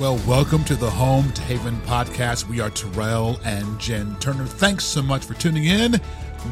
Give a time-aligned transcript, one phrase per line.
[0.00, 2.48] Well, welcome to the Home to Haven podcast.
[2.48, 4.46] We are Terrell and Jen Turner.
[4.46, 6.00] Thanks so much for tuning in.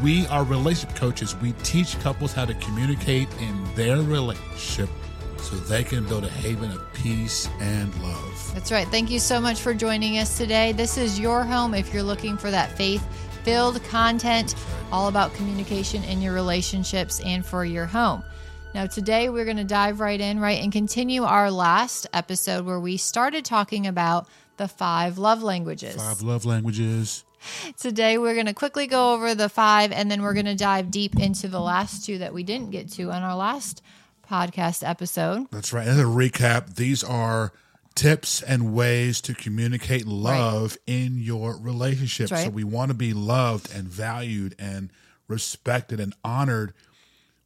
[0.02, 1.34] We are relationship coaches.
[1.34, 4.90] We teach couples how to communicate in their relationship
[5.38, 8.50] so they can build a haven of peace and love.
[8.52, 8.86] That's right.
[8.88, 10.72] Thank you so much for joining us today.
[10.72, 13.02] This is your home if you're looking for that faith
[13.44, 14.56] filled content
[14.92, 18.22] all about communication in your relationships and for your home.
[18.74, 22.78] Now, today we're going to dive right in, right, and continue our last episode where
[22.78, 24.28] we started talking about
[24.58, 25.96] the five love languages.
[25.96, 27.24] Five love languages.
[27.78, 30.90] Today we're going to quickly go over the five and then we're going to dive
[30.90, 33.82] deep into the last two that we didn't get to on our last
[34.28, 35.46] podcast episode.
[35.50, 35.86] That's right.
[35.86, 37.52] As a recap, these are
[37.94, 40.94] tips and ways to communicate love right.
[40.94, 42.30] in your relationship.
[42.30, 42.44] Right.
[42.44, 44.90] So we want to be loved and valued and
[45.26, 46.74] respected and honored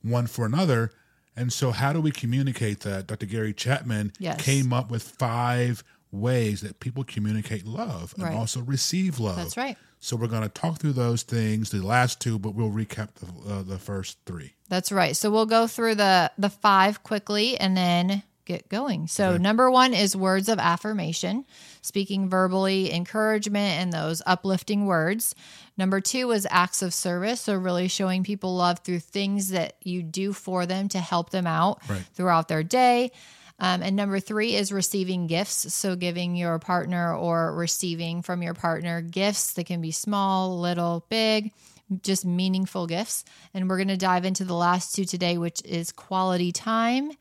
[0.03, 0.91] one for another.
[1.37, 3.07] And so, how do we communicate that?
[3.07, 3.27] Dr.
[3.27, 4.41] Gary Chapman yes.
[4.43, 8.35] came up with five ways that people communicate love and right.
[8.35, 9.37] also receive love.
[9.37, 9.77] That's right.
[9.99, 13.55] So we're going to talk through those things, the last two, but we'll recap the,
[13.55, 14.55] uh, the first three.
[14.69, 15.17] That's right.
[15.17, 19.07] So we'll go through the the five quickly, and then get going.
[19.07, 19.43] So, okay.
[19.43, 21.45] number one is words of affirmation,
[21.81, 25.35] speaking verbally, encouragement, and those uplifting words.
[25.77, 27.43] Number two is acts of service.
[27.43, 31.47] So, really showing people love through things that you do for them to help them
[31.47, 32.05] out right.
[32.15, 33.11] throughout their day.
[33.59, 35.73] Um, and number three is receiving gifts.
[35.73, 41.05] So, giving your partner or receiving from your partner gifts that can be small, little,
[41.09, 41.53] big
[42.01, 43.25] just meaningful gifts.
[43.53, 47.13] And we're going to dive into the last two today, which is quality time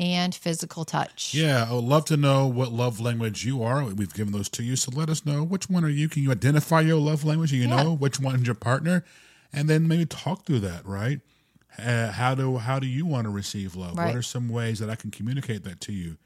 [0.00, 1.34] and physical touch.
[1.34, 3.84] Yeah, I would love to know what love language you are.
[3.84, 6.08] We've given those to you, so let us know which one are you.
[6.08, 7.52] Can you identify your love language?
[7.52, 7.82] You yeah.
[7.82, 9.04] know which one's your partner,
[9.52, 10.86] and then maybe talk through that.
[10.86, 11.20] Right?
[11.78, 13.98] Uh, how do how do you want to receive love?
[13.98, 14.06] Right.
[14.06, 16.16] What are some ways that I can communicate that to you?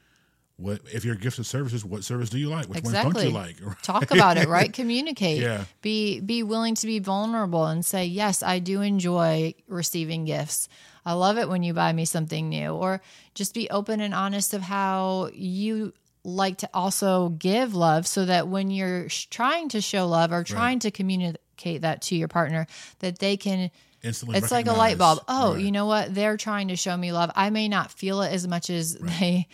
[0.57, 1.83] What if your gifts of services?
[1.83, 2.67] What service do you like?
[2.67, 3.07] Which exactly.
[3.07, 3.55] ones don't you like?
[3.61, 3.83] Right?
[3.83, 4.71] Talk about it, right?
[4.71, 5.41] Communicate.
[5.41, 5.65] Yeah.
[5.81, 10.69] Be be willing to be vulnerable and say, yes, I do enjoy receiving gifts.
[11.05, 13.01] I love it when you buy me something new, or
[13.35, 15.93] just be open and honest of how you
[16.25, 20.77] like to also give love so that when you're trying to show love or trying
[20.77, 20.81] right.
[20.81, 22.65] to communicate that to your partner
[22.99, 23.69] that they can
[24.01, 25.19] Instantly it's like a light bulb.
[25.27, 25.61] Oh right.
[25.61, 26.13] you know what?
[26.13, 27.31] They're trying to show me love.
[27.35, 29.19] I may not feel it as much as right.
[29.19, 29.47] they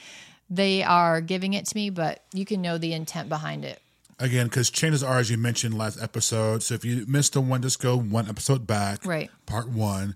[0.50, 3.81] they are giving it to me but you can know the intent behind it.
[4.19, 7.62] Again because chances are as you mentioned last episode so if you missed the one
[7.62, 9.06] just go one episode back.
[9.06, 9.29] Right.
[9.45, 10.16] Part one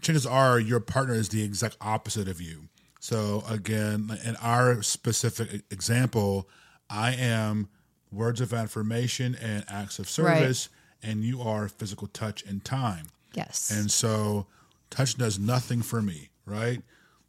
[0.00, 2.68] chances are your partner is the exact opposite of you.
[3.00, 6.48] So again, in our specific example,
[6.88, 7.68] I am
[8.12, 10.68] words of affirmation and acts of service,
[11.02, 11.10] right.
[11.10, 13.06] and you are physical touch and time.
[13.34, 13.70] Yes.
[13.70, 14.46] And so
[14.90, 16.82] touch does nothing for me, right?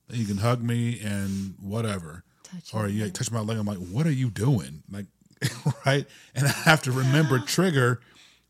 [0.10, 2.24] You can hug me and whatever.
[2.44, 4.84] Touch or you touch my leg, I'm like, what are you doing?
[4.92, 5.06] Like,
[5.86, 6.06] right?
[6.36, 8.02] And I have to remember trigger,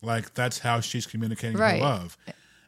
[0.02, 1.76] like that's how she's communicating right.
[1.76, 2.18] her love.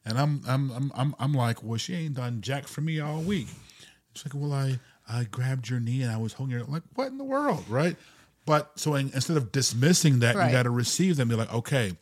[0.05, 3.21] And I'm I'm I'm I'm, I'm like, well, she ain't done jack for me all
[3.21, 3.47] week.
[4.13, 6.63] She's like, well, I I grabbed your knee and I was holding her.
[6.65, 7.95] Like, what in the world, right?
[8.45, 10.47] But so instead of dismissing that, right.
[10.47, 11.29] you got to receive them.
[11.29, 11.93] Be like, okay,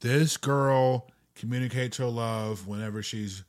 [0.00, 3.42] this girl communicates her love whenever she's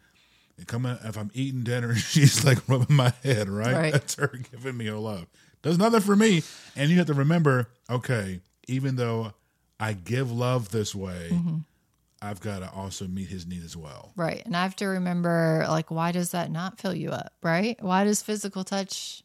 [0.66, 0.98] coming.
[1.04, 3.74] If I'm eating dinner, she's like rubbing my head, right?
[3.74, 3.94] right?
[3.94, 5.28] That's her giving me her love.
[5.62, 6.42] Does nothing for me.
[6.76, 9.34] And you have to remember, okay, even though
[9.80, 11.30] I give love this way.
[11.32, 11.58] Mm-hmm
[12.26, 14.12] I've got to also meet his need as well.
[14.16, 14.42] Right.
[14.46, 17.34] And I have to remember, like, why does that not fill you up?
[17.44, 17.82] Right.
[17.82, 19.24] Why does physical touch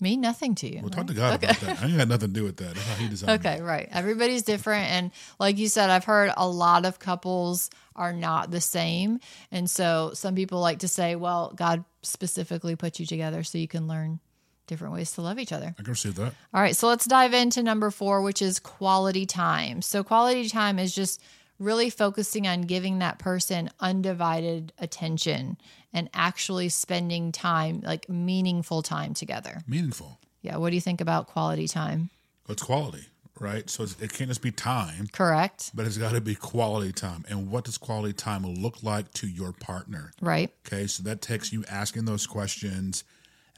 [0.00, 0.80] mean nothing to you?
[0.80, 0.92] Well, right?
[0.92, 1.46] talk to God okay.
[1.46, 1.82] about that.
[1.82, 2.74] I ain't got nothing to do with that.
[2.74, 3.56] That's how he designed Okay.
[3.56, 3.62] Me.
[3.62, 3.88] Right.
[3.90, 4.90] Everybody's different.
[4.90, 9.20] And like you said, I've heard a lot of couples are not the same.
[9.50, 13.68] And so some people like to say, well, God specifically put you together so you
[13.68, 14.20] can learn
[14.68, 15.74] different ways to love each other.
[15.78, 16.34] I can see that.
[16.54, 19.82] All right, so let's dive into number four, which is quality time.
[19.82, 21.20] So, quality time is just
[21.58, 25.58] really focusing on giving that person undivided attention
[25.92, 29.60] and actually spending time, like meaningful time together.
[29.66, 30.18] Meaningful.
[30.42, 30.56] Yeah.
[30.56, 32.10] What do you think about quality time?
[32.48, 33.06] It's quality,
[33.40, 33.68] right?
[33.68, 35.08] So it can't just be time.
[35.12, 35.70] Correct.
[35.74, 37.24] But it's got to be quality time.
[37.28, 40.12] And what does quality time look like to your partner?
[40.20, 40.50] Right.
[40.66, 40.86] Okay.
[40.86, 43.04] So that takes you asking those questions,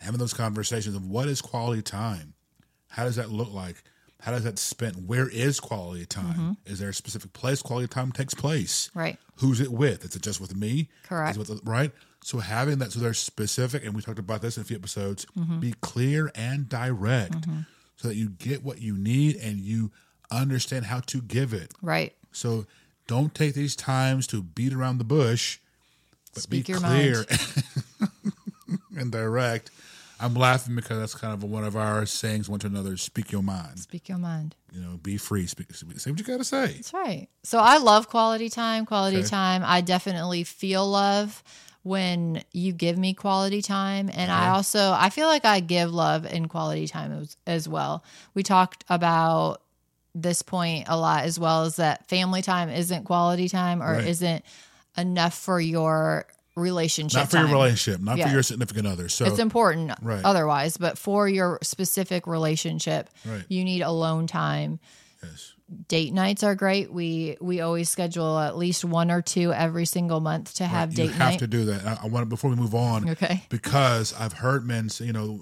[0.01, 2.35] having those conversations of what is quality time?
[2.89, 3.83] How does that look like?
[4.21, 5.09] How does that spend?
[5.09, 6.25] Where is quality time?
[6.25, 6.53] Mm-hmm.
[6.67, 8.91] Is there a specific place quality time takes place?
[8.95, 9.19] Right.
[9.37, 10.05] Who's it with?
[10.05, 10.89] Is it just with me?
[11.05, 11.39] Correct.
[11.39, 11.93] With right.
[12.23, 15.27] So having that, so they're specific, and we talked about this in a few episodes.
[15.39, 15.61] Mm-hmm.
[15.61, 17.61] Be clear and direct, mm-hmm.
[17.97, 19.91] so that you get what you need and you
[20.31, 21.73] understand how to give it.
[21.81, 22.15] Right.
[22.33, 22.67] So
[23.07, 25.59] don't take these times to beat around the bush,
[26.35, 27.25] but Speak be clear
[28.99, 29.71] and direct
[30.21, 33.43] I'm laughing because that's kind of one of our sayings one to another speak your
[33.43, 33.79] mind.
[33.79, 34.55] Speak your mind.
[34.73, 35.47] You know, be free.
[35.47, 36.67] Speak, say what you got to say.
[36.75, 37.29] That's right.
[37.43, 38.87] So I love quality time.
[38.87, 39.29] Quality Okay.
[39.29, 39.63] time.
[39.65, 41.43] I definitely feel love
[41.83, 46.31] when you give me quality time and I also I feel like I give love
[46.31, 48.05] in quality time as, as well.
[48.35, 49.63] We talked about
[50.15, 54.07] this point a lot as well as that family time isn't quality time or Right.
[54.07, 54.45] isn't
[54.99, 56.27] enough for your
[56.57, 57.47] relationship Not for time.
[57.49, 58.27] your relationship, not Yeah.
[58.29, 59.09] for your significant other.
[59.09, 60.25] So, It's important Right.
[60.25, 63.45] otherwise, but for your specific relationship, Right.
[63.49, 64.79] you need alone time.
[65.23, 65.53] yes.
[65.87, 66.93] Date nights are great.
[66.93, 70.97] We we always schedule at least one or two every single month to have you
[70.97, 71.39] date You have night.
[71.39, 71.87] to do that.
[71.87, 73.09] I, I want before we move on.
[73.11, 73.45] Okay.
[73.51, 75.39] Because I've heard men say, you know,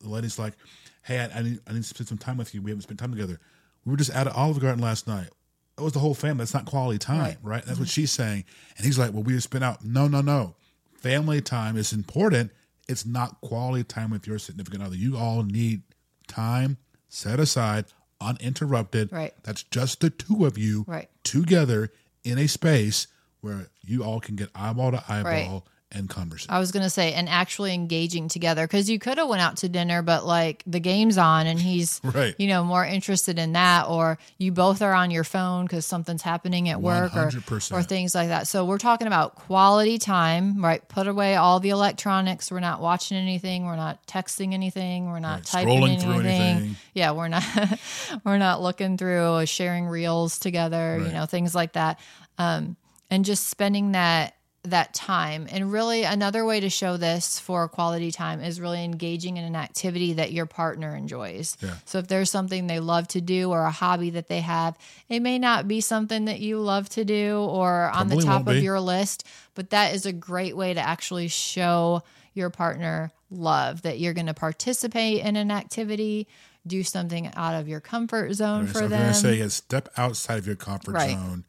[0.00, 0.54] the lady's like,
[1.02, 2.62] "Hey, I, I need I need to spend some time with you.
[2.62, 3.38] We haven't spent time together.
[3.84, 5.28] We were just at Olive Garden last night.
[5.78, 6.38] It was the whole family.
[6.38, 7.36] That's not quality time, Right.
[7.42, 7.64] right?
[7.64, 8.00] That's what mm-hmm.
[8.00, 8.44] she's saying.
[8.76, 9.84] And he's like, well, we just spent out.
[9.84, 10.54] No, no, no.
[10.94, 12.50] Family time is important.
[12.88, 14.96] It's not quality time with your significant other.
[14.96, 15.82] You all need
[16.28, 16.78] time
[17.08, 17.86] set aside,
[18.20, 19.12] uninterrupted.
[19.12, 19.34] Right.
[19.42, 21.10] That's just the two of you Right.
[21.24, 21.92] together
[22.24, 23.06] in a space
[23.40, 25.66] where you all can get eyeball to eyeball.
[25.92, 26.50] And conversate.
[26.50, 29.68] I was gonna say, and actually engaging together because you could have went out to
[29.68, 32.34] dinner, but like the game's on and he's Right.
[32.38, 36.22] you know more interested in that, or you both are on your phone because something's
[36.22, 37.72] happening at work or 100%.
[37.72, 38.48] or things like that.
[38.48, 40.86] So we're talking about quality time, right?
[40.88, 42.50] Put away all the electronics.
[42.50, 43.64] We're not watching anything.
[43.64, 45.06] We're not texting anything.
[45.06, 45.44] We're not Right.
[45.44, 46.40] typing Scrolling through anything.
[46.40, 46.76] anything.
[46.94, 47.44] Yeah, we're not
[48.24, 51.00] we're not looking through sharing reels together.
[51.04, 52.00] You know things like that,
[52.38, 52.76] um,
[53.08, 54.34] and just spending that
[54.70, 55.46] that time.
[55.50, 59.56] And really, another way to show this for quality time is really engaging in an
[59.56, 61.56] activity that your partner enjoys.
[61.62, 61.74] Yeah.
[61.84, 64.76] So if there's something they love to do or a hobby that they have,
[65.08, 68.54] it may not be something that you love to do or on the top of
[68.54, 68.60] be.
[68.60, 72.02] your list, but that is a great way to actually show
[72.34, 76.28] your partner love that you're going to participate in an activity,
[76.66, 79.00] do something out of your comfort zone so for I'm them.
[79.00, 81.10] going to say is step outside of your comfort Right.
[81.12, 81.44] zone,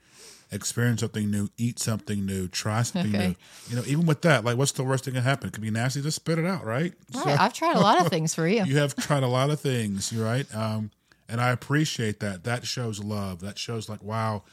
[0.52, 3.28] experience something new, eat something new, try something Okay.
[3.28, 3.36] new.
[3.70, 5.48] You know, even with that, like what's the worst thing that can happen?
[5.50, 6.94] It could be nasty, just spit it out, right?
[7.14, 7.40] right.
[7.40, 8.64] I've tried a lot of things for you.
[8.64, 10.46] you have tried a lot of things, right?
[10.56, 10.92] Um,
[11.30, 12.46] and I appreciate that.
[12.46, 13.42] That shows love.
[13.42, 14.44] That shows like, wow,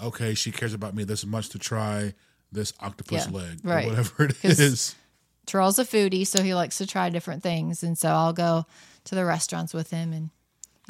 [0.00, 2.14] okay, she cares about me this much to try
[2.50, 3.84] this octopus Yeah, leg right.
[3.84, 4.94] or whatever it is.
[5.44, 7.82] Terrell's a foodie, so he likes to try different things.
[7.82, 8.64] And so I'll go
[9.04, 10.12] to the restaurants with him.
[10.12, 10.30] And,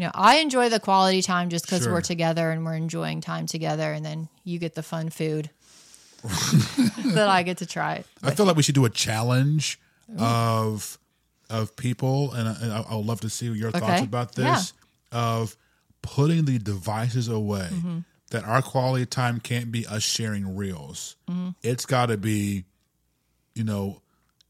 [0.03, 1.93] you know, I enjoy the quality time just because Sure.
[1.93, 3.93] we're together and we're enjoying time together.
[3.93, 5.49] And then you get the fun food
[6.25, 8.03] that I get to try.
[8.21, 9.79] I feel like we should do a challenge
[10.19, 10.99] of
[11.49, 14.03] of people, and, I, I- I'll love to see your thoughts Okay.
[14.05, 14.55] about Yeah.
[14.55, 14.73] this
[15.13, 15.57] of
[16.01, 17.69] putting the devices away.
[17.71, 17.99] Mm-hmm.
[18.31, 21.15] That our quality time can't be us sharing reels.
[21.31, 21.51] Mm-hmm.
[21.63, 22.65] It's got to be,
[23.55, 24.01] you know,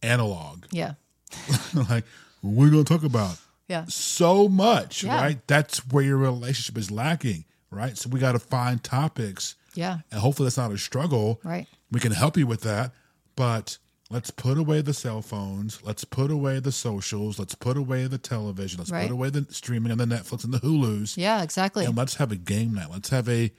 [0.03, 0.65] analog.
[0.71, 0.95] Yeah.
[1.75, 2.05] like,
[2.43, 3.37] we're going to talk about?
[3.69, 3.85] Yeah.
[3.89, 5.17] so much, Yeah.
[5.21, 5.47] right?
[5.47, 7.97] That's where your relationship is lacking, right?
[7.97, 9.99] So we got to find topics, Yeah.
[10.11, 11.41] and hopefully that's not a struggle.
[11.45, 11.67] Right.
[11.91, 12.93] We can help you with that,
[13.37, 13.79] but
[14.11, 15.81] let's put away the cell phones.
[15.83, 17.39] Let's put away the socials.
[17.39, 18.79] Let's put away the television.
[18.79, 19.07] Let's Right.
[19.09, 21.17] put away the streaming and the Netflix and the Hulus.
[21.17, 21.87] Yeah, exactly.
[21.87, 22.91] And let's have a game night.
[22.91, 23.51] Let's have a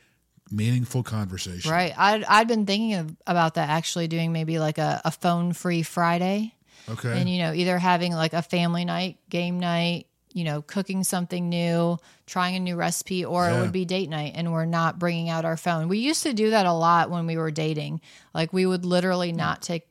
[0.51, 1.71] meaningful conversation.
[1.71, 1.93] Right.
[1.97, 5.81] I'd, I'd been thinking of, about that actually doing maybe like a, a phone free
[5.81, 6.53] Friday.
[6.89, 7.19] Okay.
[7.19, 11.47] and you know either having like a family night game night you know cooking something
[11.49, 15.29] new trying a new recipe or it would be date night and we're not bringing
[15.29, 18.01] out our phone we used to do that a lot when we were dating
[18.33, 19.87] like we would literally not take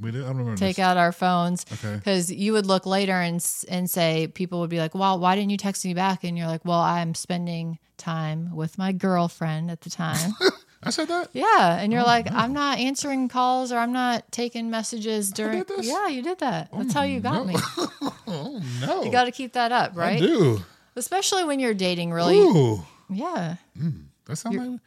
[0.00, 0.22] we did.
[0.22, 0.56] I don't remember.
[0.56, 0.84] take this.
[0.84, 1.96] out our phones Okay.
[1.96, 5.50] because you would look later and and say people would be like well why didn't
[5.50, 9.80] you text me back and you're like well i'm spending time with my girlfriend at
[9.82, 10.32] the time
[10.82, 11.28] I said that.
[11.32, 15.64] yeah and you're oh, like i'm not answering calls or i'm not taking messages during
[15.82, 17.54] yeah you did that oh, that's how you got me
[18.30, 19.02] Oh no.
[19.04, 20.20] You got to keep that up, I right?
[20.20, 20.60] do.
[20.96, 22.36] Especially when you're dating, really.
[22.38, 23.56] Ooh, Yeah.
[23.76, 24.80] Hmm, that sounds like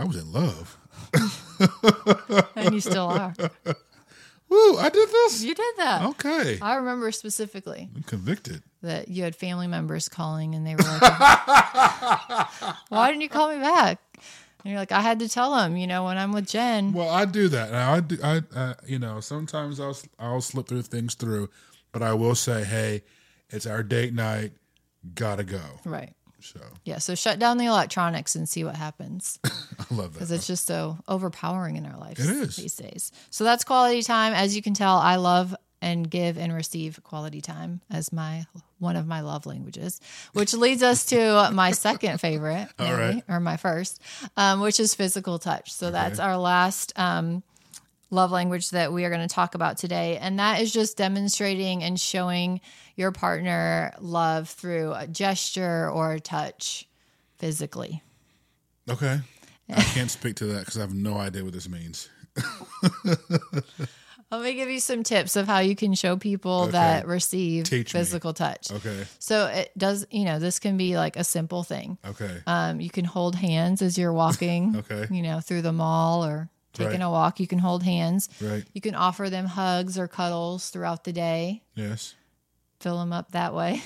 [0.00, 0.78] I was in love.
[2.56, 3.34] And you still are.
[4.48, 4.78] Woo!
[4.78, 5.42] I did this.
[5.44, 6.02] You did that.
[6.10, 6.58] Okay.
[6.60, 8.62] I remember specifically I'm convicted.
[8.82, 11.00] that you had family members calling and they were like,
[12.88, 13.98] Why didn't you call me back?
[14.64, 16.92] And you're like, I had to tell him, you know, when I'm with Jen.
[16.92, 17.74] Well, I do that.
[17.74, 18.18] I do.
[18.22, 21.48] I, uh, you know, sometimes I'll I'll slip through things through,
[21.92, 23.02] but I will say, hey,
[23.50, 24.52] it's our date night.
[25.14, 25.60] Gotta go.
[25.84, 26.12] Right.
[26.40, 26.98] So Yeah.
[26.98, 29.38] So shut down the electronics and see what happens.
[29.44, 29.50] I
[29.90, 32.56] love that because it's just so overpowering in our lives It is.
[32.56, 33.12] these days.
[33.30, 34.32] So that's quality time.
[34.32, 38.44] As you can tell, I love and give and receive quality time as my
[38.78, 40.00] one of my love languages,
[40.32, 43.22] which leads us to my second favorite, maybe, right.
[43.28, 44.00] or my first,
[44.36, 45.72] um, which is physical touch.
[45.72, 47.42] So that's our last um,
[48.10, 50.18] love language that we are going to talk about today.
[50.18, 52.60] And that is just demonstrating and showing
[52.96, 56.88] your partner love through a gesture or a touch
[57.38, 58.02] physically.
[58.88, 59.20] Okay.
[59.68, 62.08] I can't speak to that because I have no idea what this means.
[64.30, 66.70] Let me give you some tips of how you can show people Okay.
[66.72, 67.98] that receive Teach me.
[67.98, 68.70] physical touch.
[68.70, 69.04] Okay.
[69.18, 71.98] So it does, you know, this can be like a simple thing.
[72.06, 72.40] Okay.
[72.46, 75.12] Um, you can hold hands as you're walking, Okay.
[75.12, 77.06] you know, through the mall or taking Right.
[77.06, 77.40] a walk.
[77.40, 78.28] You can hold hands.
[78.40, 78.64] Right.
[78.72, 81.64] You can offer them hugs or cuddles throughout the day.
[81.74, 82.14] Yes.
[82.78, 83.82] Fill them up that way.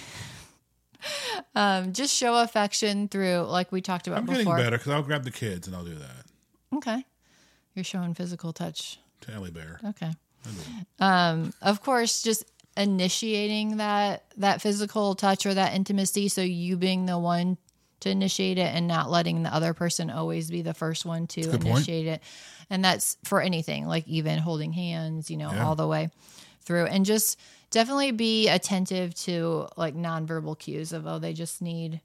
[1.54, 4.56] um, just show affection through, like we talked about I'm getting before.
[4.58, 6.26] better because I'll grab the kids and I'll do that.
[6.76, 7.04] Okay,
[7.74, 8.98] you're showing physical touch.
[9.20, 9.80] Tally bear.
[9.84, 10.10] Okay.
[10.98, 12.44] Um, of course, just
[12.76, 16.28] initiating that that physical touch or that intimacy.
[16.28, 17.56] So you being the one
[18.00, 21.40] to initiate it and not letting the other person always be the first one to
[21.40, 21.66] good point.
[21.66, 22.22] initiate it.
[22.70, 25.64] And that's for anything, like even holding hands, you know, Yeah.
[25.66, 26.10] all the way
[26.62, 26.86] through.
[26.86, 27.38] And just
[27.70, 32.00] definitely be attentive to like nonverbal cues of oh, they just need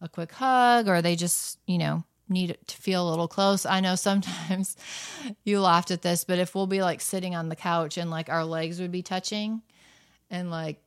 [0.00, 3.66] a quick hug or they just, you know, need to feel a little close.
[3.66, 4.76] I know sometimes
[5.44, 8.28] you laughed at this, but if we'll be like sitting on the couch and like
[8.28, 9.62] our legs would be touching
[10.30, 10.78] and like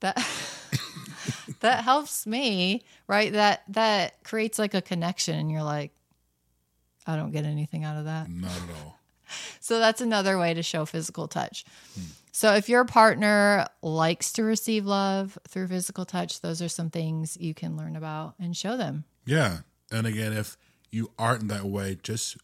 [0.00, 0.16] that
[1.60, 3.32] that helps me, right?
[3.32, 5.92] That that creates like a connection and you're like
[7.06, 8.30] I don't get anything out of that.
[8.30, 8.98] Not at all.
[9.60, 11.64] So that's another way to show physical touch.
[11.94, 12.02] Hmm.
[12.32, 17.38] So if your partner likes to receive love through physical touch, those are some things
[17.40, 19.04] you can learn about and show them.
[19.24, 19.58] Yeah.
[19.92, 20.56] And again, if
[20.90, 22.36] you aren't that way, just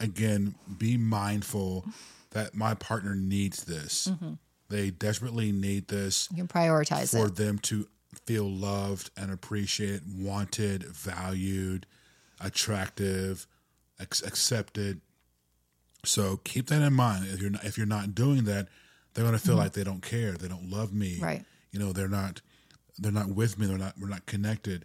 [0.00, 1.84] again, be mindful
[2.30, 4.08] that my partner needs this.
[4.08, 4.34] Mm-hmm.
[4.68, 7.36] They desperately need this You can prioritize for it.
[7.36, 7.86] them to
[8.24, 11.86] feel loved and appreciated, wanted, valued,
[12.40, 13.46] attractive,
[14.00, 15.00] ex- accepted.
[16.04, 17.26] So keep that in mind.
[17.28, 18.68] If you're not, if you're not doing that,
[19.14, 20.32] they're going to feel like they don't care.
[20.32, 21.16] They don't love me.
[21.16, 21.24] Mm-hmm.
[21.24, 21.44] Right.
[21.70, 22.40] You know, they're not
[22.98, 23.66] they're not with me.
[23.66, 24.84] They're not we're not connected.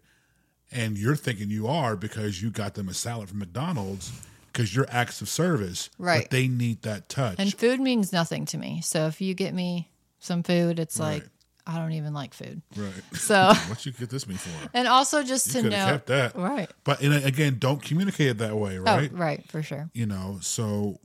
[0.72, 4.12] And you're thinking you are because you got them a salad from McDonald's
[4.52, 5.90] because you're acts of service.
[5.98, 6.24] Right.
[6.24, 7.36] But they need that touch.
[7.40, 8.82] And food means nothing to me.
[8.82, 11.24] So if you get me some food, it's like
[11.66, 12.62] I don't even like food.
[12.76, 12.92] right.
[13.14, 14.70] So what you get this me for?
[14.74, 16.36] and also just You to know kept that.
[16.36, 16.70] Right.
[16.84, 19.12] But and uh, again, don't communicate it that way, oh, right?
[19.14, 19.90] Oh, right, for sure.
[19.94, 21.00] You know, so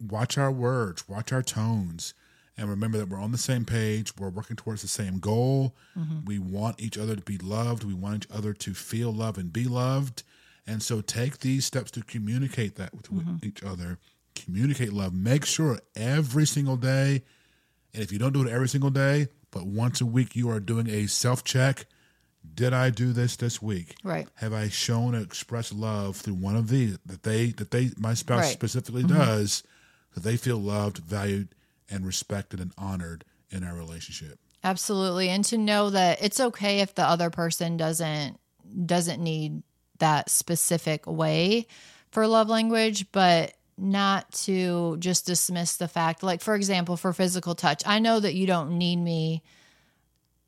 [0.00, 2.14] watch our words, watch our tones,
[2.56, 4.16] and remember that we're on the same page.
[4.16, 5.74] We're working towards the same goal.
[5.98, 6.24] Mm-hmm.
[6.24, 7.84] We want each other to be loved.
[7.84, 10.22] We want each other to feel love and be loved.
[10.66, 13.36] And so take these steps to communicate that with, Mm-hmm.
[13.46, 13.98] each other.
[14.34, 15.12] Communicate love.
[15.14, 17.22] Make sure every single day,
[17.92, 20.58] and if you don't do it every single day, but once a week, you are
[20.60, 21.86] doing a self check.
[22.54, 23.94] Did I do this this week?
[24.04, 24.28] Right.
[24.36, 28.14] Have I shown or expressed love through one of these that they that they my
[28.14, 28.46] spouse Right.
[28.46, 28.52] Mm-hmm.
[28.52, 29.62] specifically does
[30.14, 31.48] that they feel loved, valued,
[31.94, 34.38] and respected and honored in our relationship?
[34.62, 35.28] Absolutely.
[35.28, 38.38] And to know that it's okay if the other person doesn't
[38.86, 39.62] doesn't need
[39.98, 41.66] that specific way
[42.10, 47.54] for love language, but not to just dismiss the fact like for example for physical
[47.54, 47.82] touch.
[47.86, 49.42] I know that you don't need me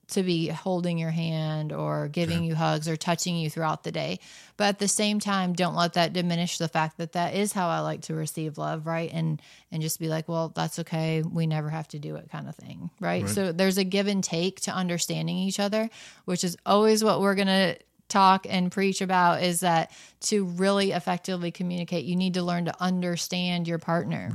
[0.08, 4.20] to be holding your hand or giving you hugs or touching you throughout the day.
[4.56, 7.68] But at the same time, don't let that diminish the fact that that is how
[7.68, 9.10] I like to receive love, right?
[9.12, 11.22] And and just be like, well, that's okay.
[11.22, 13.24] We never have to do it, kind of thing, right?
[13.24, 13.30] Right.
[13.30, 15.90] So there's a give and take to understanding each other,
[16.24, 17.76] which is always what we're gonna
[18.08, 19.42] talk and preach about.
[19.42, 24.32] Is that to really effectively communicate, you need to learn to understand your partner.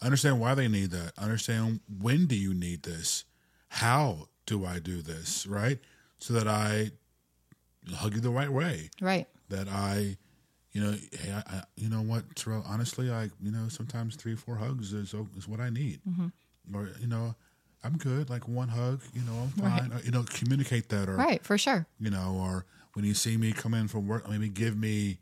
[0.00, 1.12] Understand why they need that.
[1.18, 3.24] Understand when do you need this?
[3.68, 5.46] How do I do this?
[5.46, 5.78] Right?
[6.18, 6.90] So that I
[7.94, 8.90] hug you the right way.
[9.00, 9.26] Right.
[9.48, 10.16] That I,
[10.72, 14.34] you know, hey, I, I you know what, Terrell, honestly, I, you know, sometimes three
[14.34, 16.00] or four hugs is is what I need.
[16.08, 16.76] Mm-hmm.
[16.76, 17.34] Or, you know,
[17.84, 18.30] I'm good.
[18.30, 19.92] Like one hug, you know, I'm fine.
[19.92, 21.44] Or, you know, communicate that or Right.
[21.44, 21.86] For sure.
[21.98, 25.18] you know, or when you see me come in from work, maybe give me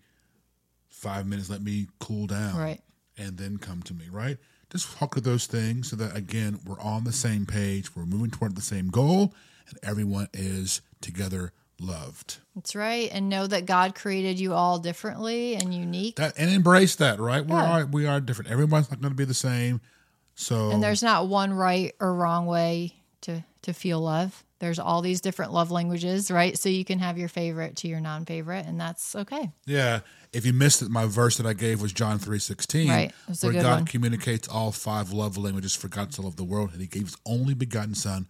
[0.88, 2.80] five minutes, let me cool down, Right.
[3.16, 4.36] and then come to me, right?
[4.70, 8.30] Just talk of those things so that again we're on the same page, we're moving
[8.30, 9.34] toward the same goal,
[9.68, 12.38] and everyone is together loved.
[12.54, 13.08] That's right.
[13.12, 16.16] And know that God created you all differently and unique.
[16.16, 17.44] That and embrace that, right?
[17.44, 18.50] We are we are different.
[18.50, 19.80] Everyone's not going to be the same.
[20.34, 24.44] So And there's not one right or wrong way to to feel love.
[24.58, 26.58] There's all these different love languages, right?
[26.58, 29.50] So you can have your favorite to your non-favorite, and that's okay.
[29.66, 30.00] Yeah.
[30.32, 33.12] If you missed it, my verse that I gave was John three sixteen, Right.
[33.40, 33.84] Where God one.
[33.86, 37.16] communicates all five love languages for God to love the world, and He gave His
[37.26, 38.26] only begotten Son.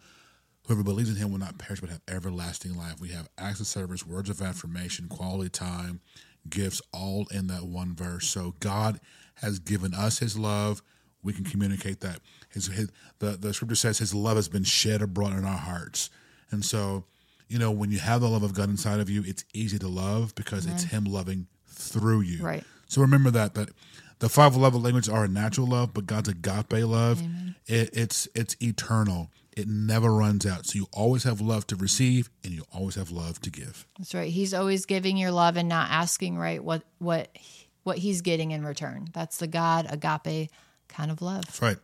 [0.66, 3.00] Whoever believes in Him will not perish but have everlasting life.
[3.00, 6.00] We have acts of service, words of affirmation, quality time,
[6.48, 8.28] gifts all in that one verse.
[8.28, 9.00] So God
[9.34, 10.80] has given us his love.
[11.22, 12.20] We can communicate that.
[12.52, 16.10] His, his the, the scripture says his love has been shed abroad in our hearts.
[16.50, 17.04] And so,
[17.48, 19.88] you know, when you have the love of God inside of you, it's easy to
[19.88, 20.76] love because Amen.
[20.76, 22.44] it's him loving through you.
[22.44, 22.64] Right.
[22.88, 23.70] So remember that that
[24.18, 27.22] the five love languages are a natural love, but God's agape love,
[27.66, 29.30] it, it's it's eternal.
[29.56, 30.66] It never runs out.
[30.66, 33.86] So you always have love to receive and you always have love to give.
[33.98, 34.30] That's right.
[34.30, 37.36] He's always giving your love and not asking right what what
[37.82, 39.08] what he's getting in return.
[39.12, 40.50] That's the God agape
[40.88, 41.46] kind of love.
[41.46, 41.78] That's right.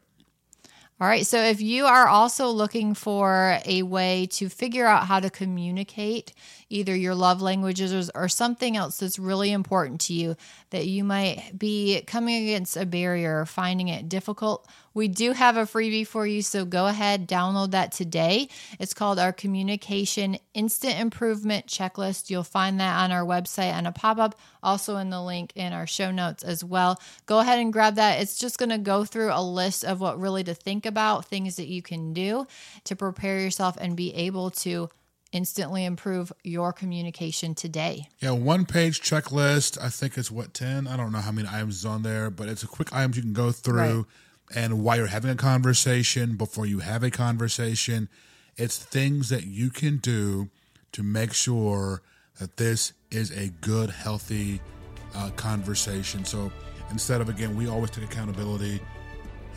[0.99, 1.27] All right.
[1.27, 6.33] So if you are also looking for a way to figure out how to communicate
[6.71, 10.37] either your love languages or, or, something else that's really important to you
[10.77, 15.57] that you might be coming against a barrier or finding it difficult, we do have
[15.57, 16.43] a freebie for you.
[16.43, 18.49] So go ahead, download that today.
[18.79, 22.29] It's called our Communication Instant Improvement Checklist.
[22.29, 25.73] You'll find that on our website and a pop up, also in the link in
[25.73, 27.01] our show notes as well.
[27.25, 28.21] Go ahead and grab that.
[28.21, 31.57] It's just going to go through a list of what really to think about, things
[31.57, 32.47] that you can do
[32.85, 34.91] to prepare yourself and be able to
[35.37, 38.09] instantly improve your communication today.
[38.21, 39.79] Yeah, one page checklist.
[39.81, 40.87] I think it's what, 10?
[40.87, 43.23] I don't know how many items is on there, but it's a quick items you
[43.23, 44.07] can go through.
[44.51, 44.57] Right.
[44.57, 48.09] And while you're having a conversation, before you have a conversation,
[48.57, 50.49] it's things that you can do
[50.93, 52.01] to make sure
[52.41, 54.63] that this is a good, healthy
[55.15, 56.25] uh, conversation.
[56.25, 56.51] So
[56.91, 58.81] instead of, again, we always take accountability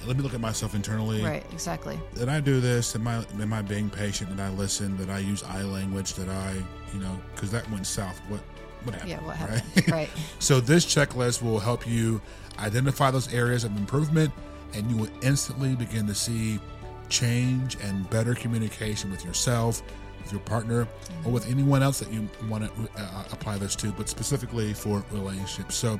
[0.05, 1.23] let me look at myself internally.
[1.23, 1.99] Right, exactly.
[2.15, 2.95] Did I do this?
[2.95, 4.29] Am I am I being patient?
[4.29, 4.95] Did I listen?
[4.97, 6.13] Did I use I language?
[6.13, 6.63] Did I,
[6.93, 8.19] you know, because that went south.
[8.29, 8.41] What
[8.83, 9.11] what happened?
[9.11, 9.63] Yeah, what happened?
[9.75, 9.87] Right.
[9.91, 10.09] right.
[10.39, 12.21] so this checklist will help you
[12.59, 14.31] identify those areas of improvement,
[14.73, 16.59] and you will instantly begin to see
[17.09, 19.81] change and better communication with yourself,
[20.21, 21.27] with your partner, mm-hmm.
[21.27, 25.03] or with anyone else that you want to uh, apply this to, but specifically for
[25.11, 25.75] relationships.
[25.75, 25.99] So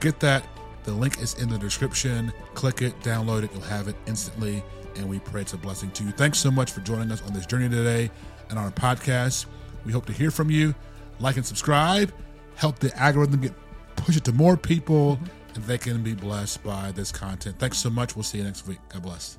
[0.00, 0.44] get that
[0.84, 2.32] the link is in the description.
[2.54, 4.62] Click it, download it, you'll have it instantly.
[4.96, 6.10] And we pray it's a blessing to you.
[6.10, 8.10] Thanks so much for joining us on this journey today
[8.50, 9.46] and on our podcast.
[9.86, 10.74] We hope to hear from you.
[11.18, 12.12] Like and subscribe.
[12.56, 13.54] Help the algorithm get
[13.96, 15.54] push it to more people mm-hmm.
[15.54, 17.58] and they can be blessed by this content.
[17.58, 18.16] Thanks so much.
[18.16, 18.78] We'll see you next week.
[18.88, 19.38] God bless.